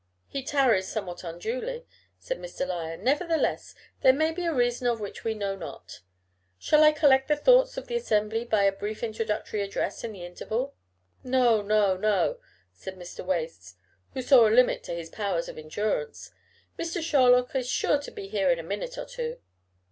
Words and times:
"He 0.27 0.41
tarries 0.41 0.87
somewhat 0.87 1.23
unduly," 1.23 1.85
said 2.17 2.39
Mr. 2.39 2.65
Lyon. 2.65 3.03
"Nevertheless 3.03 3.75
there 4.01 4.11
may 4.13 4.31
be 4.31 4.45
a 4.45 4.51
reason 4.51 4.87
of 4.87 4.99
which 4.99 5.23
we 5.23 5.35
know 5.35 5.55
not. 5.55 5.99
Shall 6.57 6.81
I 6.83 6.91
collect 6.91 7.27
the 7.27 7.35
thoughts 7.35 7.77
of 7.77 7.85
the 7.85 7.97
assembly 7.97 8.43
by 8.43 8.63
a 8.63 8.71
brief 8.71 9.03
introductory 9.03 9.61
address 9.61 10.03
in 10.03 10.11
the 10.13 10.25
interval?" 10.25 10.73
"No, 11.23 11.61
no, 11.61 11.95
no," 11.97 12.39
said 12.73 12.95
Mr. 12.97 13.23
Wace, 13.23 13.75
who 14.15 14.23
saw 14.23 14.47
a 14.47 14.49
limit 14.49 14.81
to 14.85 14.95
his 14.95 15.11
powers 15.11 15.47
of 15.47 15.59
endurance. 15.59 16.31
"Mr. 16.79 16.99
Sherlock 17.03 17.53
is 17.55 17.69
sure 17.69 17.99
to 17.99 18.09
be 18.11 18.27
here 18.27 18.49
in 18.49 18.57
a 18.57 18.63
minute 18.63 18.97
or 18.97 19.05
two." 19.05 19.37